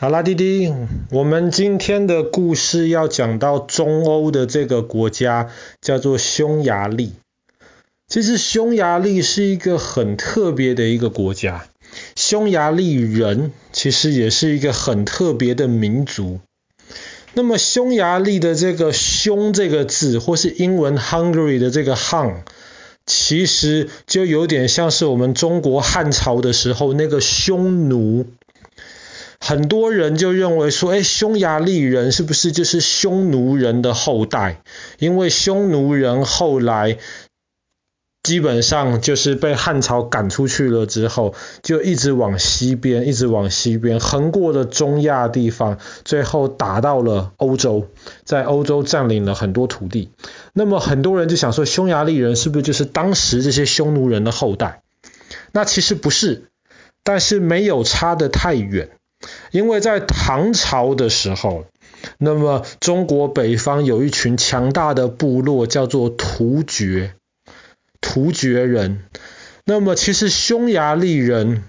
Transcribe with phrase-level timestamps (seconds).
[0.00, 0.72] 好啦，弟弟，
[1.10, 5.50] 我们今天的故事要讲到中欧的这个国家，
[5.80, 7.14] 叫做匈牙利。
[8.06, 11.66] 其实匈牙利是一个很特别的一个国家，
[12.14, 16.38] 匈牙利人其实也是一个很特别的民族。
[17.34, 22.42] 那么匈牙利的这个“匈”这个字，或是英文 “Hungary” 的这个 “Hun”，
[23.04, 28.26] 其实就有点像是我们中国汉朝的时候那个匈奴。
[29.40, 34.62] 很多人就认为说，哎，匈牙利人是不是就是匈奴人的后代？
[34.98, 36.98] 因为匈奴人后来
[38.24, 47.88] 基本上就是被汉朝赶出去了之后，就一直往西边，一直往西边，横过了中亚地方，最后打到了欧洲，
[48.24, 50.10] 在欧洲占领了很多土地。
[50.52, 54.82] 那么很多人就想说，匈牙利人是不是就是当时这些匈奴人的后代？
[55.52, 56.50] 那其实不是，
[57.02, 58.90] 但是没有差得太远。
[59.50, 61.64] 因为在唐朝的时候，
[62.18, 67.14] 那么中国北方有一群强大的部落，叫做突厥，
[68.00, 69.04] 突厥人。
[69.64, 71.64] 那么其实匈牙利人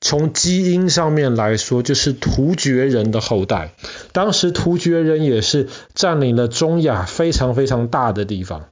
[0.00, 3.72] 从基因上面来说，就是突厥人的后代。
[4.12, 8.68] 当时突厥人也是占领了中亚非常非常大的地方。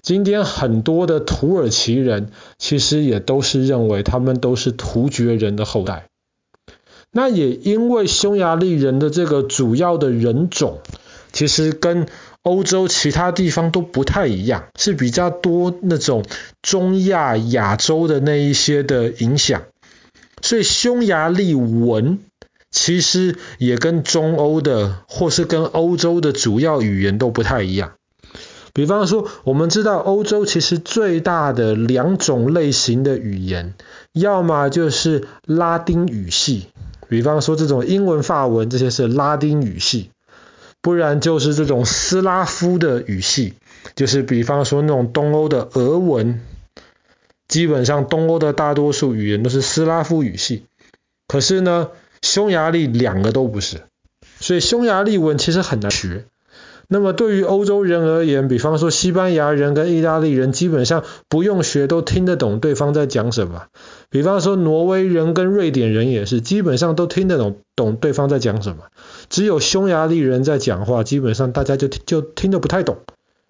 [0.00, 6.06] 今天很多的土耳其人，其实也都是认为他们都是突厥人的后代。
[7.12, 10.80] 那也因为匈牙利人的这个主要的人种，
[11.30, 12.06] 其实跟
[12.40, 16.24] 欧洲其他地方都不太一样，是比较多那种
[16.62, 19.62] 中亚、亚洲的那一些的影响，
[20.40, 22.18] 所以匈牙利文
[22.70, 27.92] 其实也跟中欧的或是跟欧洲的主要语言都不太一样。
[28.72, 33.74] 比方说，我们知道欧洲其实最大的两种类型的语言，
[34.14, 36.68] 要么就是拉丁语系。
[37.12, 40.08] 比方说，这种英文、法文这些是拉丁语系，
[40.80, 43.52] 不然就是这种斯拉夫的语系，
[43.94, 46.40] 就是比方说那种东欧的俄文，
[47.48, 50.64] 基本上东欧的大多数语言都是斯拉夫语系。
[51.28, 51.90] 可是呢，
[52.22, 53.82] 匈牙利两个都不是，
[54.40, 56.24] 所以匈牙利文其实很难学。
[56.92, 63.64] 那么对于欧洲人而言，比方说西班牙人跟意大利人，基本上不用学都听得懂对方在讲什么。
[64.10, 68.84] 比方说挪威人跟瑞典人也是，基本上都听得懂懂对方在讲什么。
[69.30, 72.98] 只有匈牙利人在讲话，基本上大家就就听得不太懂，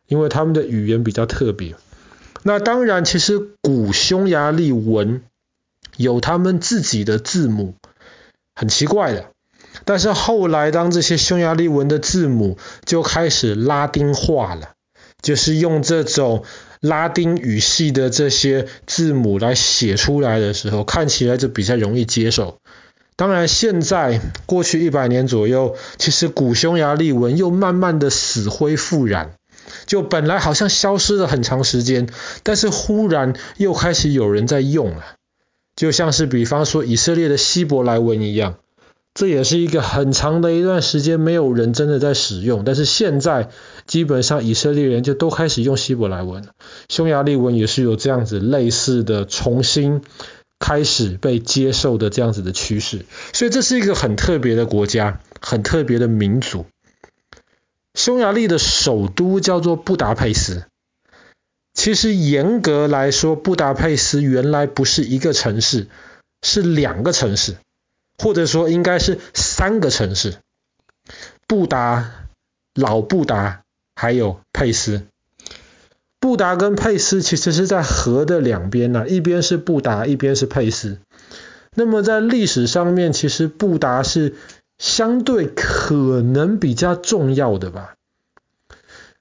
[0.06, 1.74] 因为他们的语言比较特别。
[2.44, 5.22] 那当然，其实古匈牙利文
[5.96, 7.74] 有他们自己的字母，
[8.54, 9.31] 很奇怪的。
[9.84, 14.70] 但是后来，当这些匈牙利文的字母就开始拉丁化了，
[15.20, 16.44] 就是用这种
[16.80, 22.58] 拉丁语系的这些字母来写出来的时候，看起来就比较容易接受。
[23.14, 29.32] 当然，现在过去一百年左右，其实古匈牙利文又慢慢的死灰复燃，
[29.86, 32.08] 就本来好像消失了很长时间，
[32.42, 35.04] 但是忽然又开始有人在用了，
[35.76, 38.56] 就像是比方说以色列的希伯来文一样。
[39.14, 43.50] 这也是一个很长的一段时间没有人真的在使用，但是现在
[43.86, 46.48] 基本上以色列人就都开始用希伯来文，
[46.88, 50.00] 匈牙利文也是有这样子类似的重新
[50.58, 56.64] 开始被接受的这样子的趋势，所以这是一个很特别的国家，很特别的民族。
[57.94, 60.64] 匈牙利的首都叫做布达佩斯，
[61.74, 65.88] 其实严格来说，布达佩斯原来不是一个城市，
[66.40, 67.56] 是两个城市。
[68.22, 70.36] 或者说应该是三个城市：
[71.48, 72.10] 布达、
[72.74, 73.62] 老布达，
[73.96, 75.02] 还有佩斯。
[76.20, 80.98] 布达跟佩斯其实是在河的两边呢，一边是布达，一边是佩斯。
[81.74, 84.36] 那么在历史上面，其实布达是
[84.78, 87.94] 相对可能比较重要的吧。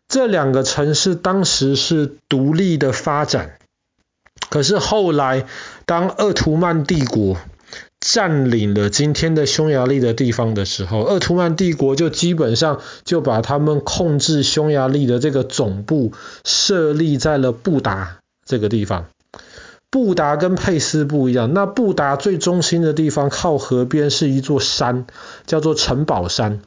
[0.08, 3.58] 这两个城市当时是独立的发展，
[4.50, 5.48] 可是后来
[5.86, 7.38] 当鄂图曼帝国
[8.02, 16.12] 占领了今天的匈牙利的地方的时候，鄂图曼帝国就基本上就把他们控制匈牙利的这个总部
[16.44, 19.06] 设立在了布达这个地方。
[19.92, 25.06] 布达跟佩斯不一样，那布达最中心的地方靠河边是一座山，
[25.46, 26.62] 叫做城堡山。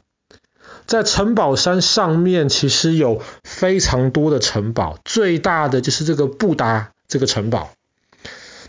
[0.85, 7.71] 在城堡山上面其实有非常多的城堡，最大的就是这个布达这个城堡。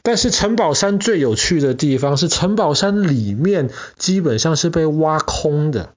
[0.07, 5.95] 但是城堡山最有趣的地方是，城堡山里面基本上是被挖空的，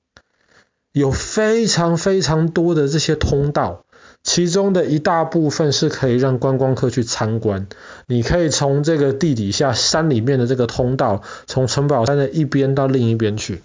[0.92, 3.86] 有非常非常多的这些通道，
[4.24, 7.68] 其中的一大部分是可以让观光客去参观。
[8.08, 13.62] 你可以从这个地底下山里面的这个通道，从城堡山的一边到另一边去。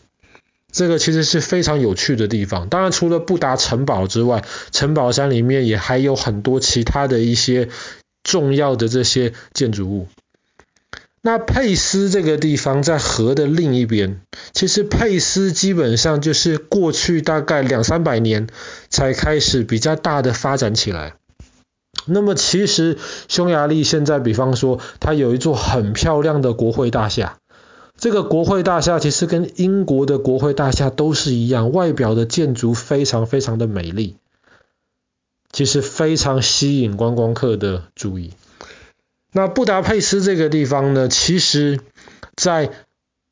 [0.71, 2.69] 这个其实是非常有趣的地方。
[2.69, 7.71] 当然，除了布达城堡之外，城堡山里面也还有很多其他的一些
[8.23, 10.07] 重要的这些建筑物。
[11.27, 14.21] 那佩斯这个地方在河的另一边，
[14.53, 18.47] 其实佩斯基本上就是过去大概两三百年
[18.91, 21.15] 才开始比较大的发展起来。
[22.05, 27.39] 那么其实匈牙利现在，比方说它有一座很漂亮的国会大厦，
[27.97, 34.17] 这个国会大厦其实跟英国的国会大厦都是一样，外表的建筑非常非常的美丽，
[35.51, 38.35] 其实非常吸引观光客的注意。
[39.37, 41.81] 那布达佩斯这个地方呢，其实，
[42.37, 42.71] 在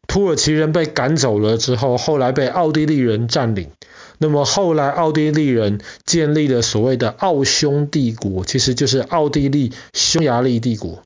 [0.09, 3.71] 土耳其人被赶走了之后，后来被奥地利人占领。
[4.19, 11.05] 那么后来奥地利人建立了所谓的奥匈帝国，其实就是奥地利匈牙利帝国。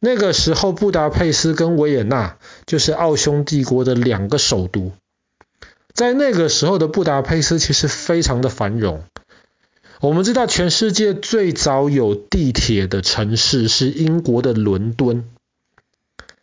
[0.00, 4.92] 那个时候，布达佩斯跟维也纳就是奥匈帝国的两个首都。
[5.92, 9.02] 在那个时候的布达佩斯，其实非常的繁荣。
[10.00, 15.24] 我们知道，全世界最早有地铁的城市是英国的伦敦，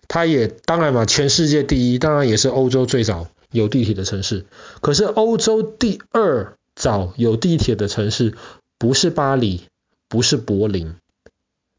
[0.09, 4.45] 它也当然嘛，全世界第一，当然也是欧洲最早有地铁的城市。
[4.81, 8.33] 可是欧洲第二早有地铁的城市
[8.77, 9.61] 不是巴黎，
[10.09, 10.95] 不是柏林。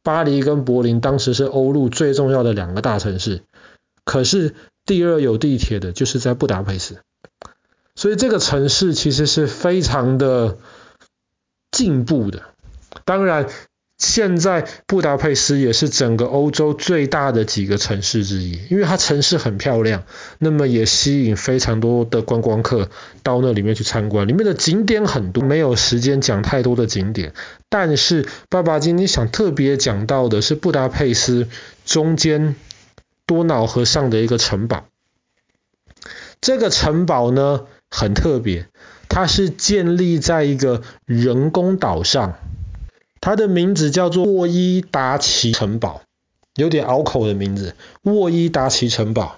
[0.02, 3.42] 巴黎跟柏林当时是欧陆最重要的两个大城市，
[4.04, 4.54] 可是
[4.86, 6.96] 第二有地铁的就是在布达佩斯，
[7.94, 10.56] 所以这个城市其实是非常的。
[11.76, 12.42] 进步的，
[13.04, 13.48] 当然，
[13.98, 20.04] 现在布达佩斯也是整个欧洲最大的几个城市之一，因为它城市很漂亮，
[20.38, 22.88] 那么也吸引非常多的观光客
[23.22, 27.34] 到那里面去参观，里面的景点很多，没有时间讲太多的景点，
[27.68, 31.46] 但是爸爸今天想特别讲到的是布达佩斯
[31.84, 32.56] 中间
[33.26, 34.86] 多瑙河上的一个城堡，
[36.40, 38.66] 这个城堡呢很特别。
[39.08, 42.34] 它是建立在一个人工岛上，
[43.20, 46.02] 它的名字叫做沃伊达奇城堡，
[46.54, 47.74] 有点拗口的名字。
[48.02, 49.36] 沃伊达奇城堡，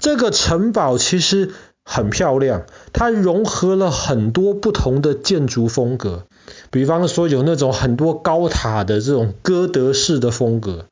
[0.00, 1.52] 这个城堡其实
[1.84, 6.26] 很漂亮，它融合了很多不同的建筑风格，
[6.70, 10.86] 比方说有那种很多高塔的这种哥德式的风格，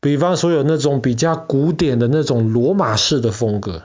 [0.00, 3.82] 比方说有那种比较古典的那种罗马式的风格。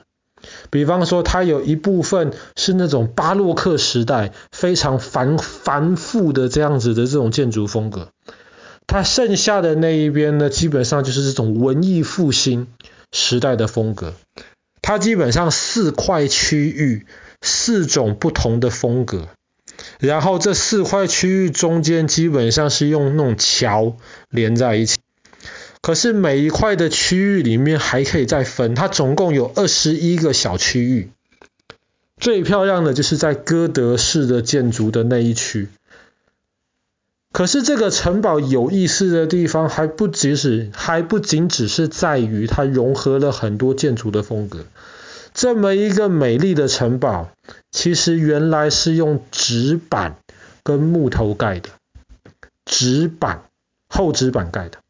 [0.70, 8.08] 比方说，它有一部分是那种巴洛克时代非常繁繁复的这样子的这种建筑风格，
[8.86, 12.66] 它剩下的那一边呢，基本上就是这种文艺复兴
[13.12, 14.14] 时代的风格。
[14.80, 17.06] 它基本上四块区域，
[17.42, 19.28] 四种不同的风格，
[19.98, 23.96] 然后这四块区域中间基本上是用那种桥
[24.30, 24.97] 连在一起。
[25.88, 31.08] 可是每一块的区域里面还可以再分，它总共有二十一个小区域。
[32.18, 35.70] 最漂亮的就是在哥德式的建筑的那一区。
[37.32, 44.66] 可是这个城堡有意思的地方还不只是，还不仅只是在于它融合了很多建筑的风格。
[45.32, 47.30] 这么一个美丽的城堡，
[47.70, 50.16] 其实原来是用纸板
[50.62, 51.70] 跟木头盖的，
[52.66, 53.44] 纸板，
[53.88, 54.80] 厚纸板盖的。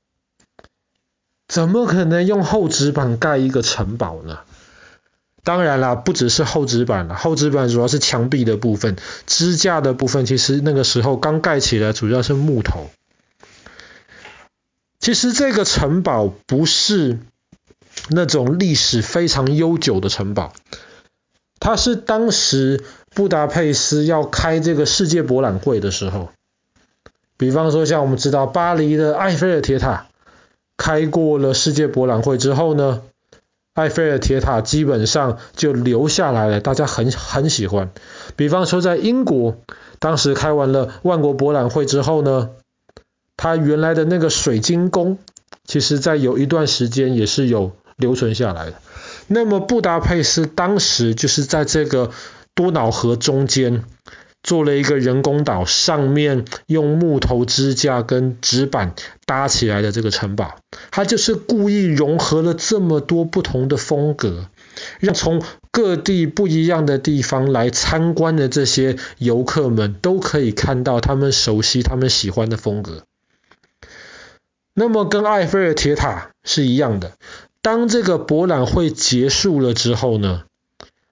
[1.49, 4.41] 怎么可能用厚纸板盖一个城堡呢？
[5.45, 12.91] 当然啦，不只是厚纸板了，厚纸板主要是墙壁的部分，支架的部分其实那个时候刚盖起来主要是木头。
[15.01, 17.19] 其实这个城堡不是
[18.11, 20.53] 那种历史非常悠久的城堡，
[21.61, 26.29] 它是当时布达佩斯要开这个世界博览会的时候，
[27.39, 30.08] 比方说像我们知道巴黎的埃菲尔铁塔。
[30.79, 33.03] 开过了世界博览会之后呢，
[33.75, 37.91] 埃菲尔铁塔基本上就留下来了，大家很很喜欢。
[38.37, 39.59] 比方说在英国，
[39.99, 42.51] 当时开完了万国博览会之后呢，
[43.37, 45.19] 它原来的那个水晶宫，
[45.67, 48.75] 其实在有一段时间也是有留存下来的。
[49.27, 52.13] 那么布达佩斯当时就是在这个
[52.55, 53.85] 多瑙河中间。
[54.43, 58.95] 做了一个人工岛，上面用木头支架跟纸板
[59.27, 60.57] 搭起来的这个城堡，
[60.91, 64.49] 它就是故意融合了这么多不同的风格，
[65.01, 73.03] 让从各地不一样的地方来参观的这些游客们都可以看到他们熟悉、他们喜欢的风格。
[74.73, 77.13] 那么跟埃菲尔铁塔是一样的，
[77.61, 80.45] 当这个博览会结束了之后呢，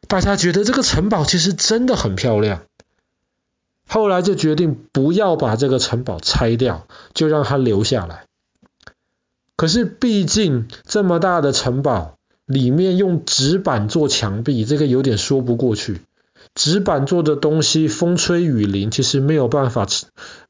[0.07, 2.63] 大家觉得这个城堡其实真的很漂亮。
[3.89, 8.25] 后来就决定不要把这个城堡拆掉，就让它留下来。
[9.57, 16.01] 可是毕竟这么大的城堡，里面用纸板做墙壁，这个有点说不过去。
[16.55, 19.87] 纸板做的东西，风吹雨淋，其实没有办法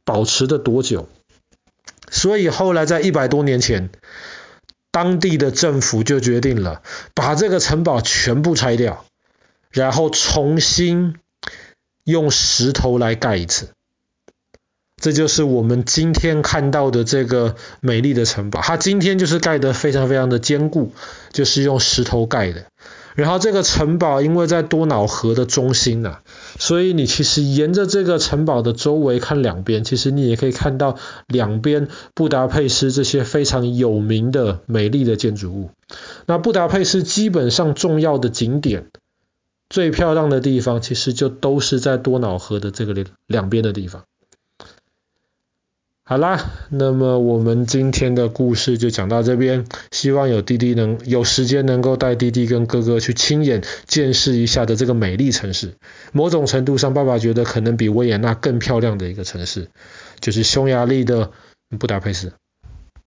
[0.05, 1.09] 保持的多久。
[2.11, 3.90] 所以后来在一百多年前，
[4.90, 6.83] 当地的政府就决定了，
[7.14, 9.05] 把这个城堡全部拆掉，
[9.71, 11.16] 然后重新
[12.07, 13.69] 用石头来盖一次。
[15.03, 20.93] 这就是我们今天看到的这个美丽的城堡，它今天就是盖得非常非常的坚固，
[21.33, 22.65] 就是用石头盖的。
[23.15, 26.23] 然后这个城堡因为在多瑙河的中心呐、啊，
[26.59, 30.97] 所以你其实沿着这个城堡的周围看两边，其实你也可以看到
[31.27, 35.71] 两边布达佩斯这些非常有名的美丽的建筑物。
[36.27, 38.87] 那布达佩斯基本上重要的景点、
[39.69, 44.05] 最漂亮的地方，其实就都是在多瑙河的这个两边的地方。
[46.09, 49.67] 好啦，那么我们今天的故事就讲到这边。
[49.91, 55.75] 希望有弟弟能有时间能够带弟弟跟哥哥去亲眼见识一下的这个美丽城市。
[56.13, 59.69] 某种程度上，爸爸觉得可能比维也纳更漂亮的一个城市，
[60.21, 61.33] 就是匈牙利的
[61.77, 62.33] 布达佩斯。